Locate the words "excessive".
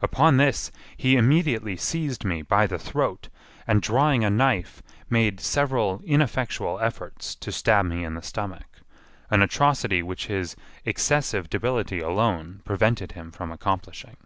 10.84-11.50